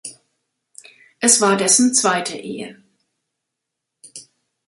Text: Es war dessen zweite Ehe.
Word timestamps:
Es 1.19 1.41
war 1.41 1.57
dessen 1.57 1.93
zweite 1.93 2.35
Ehe. 2.35 2.81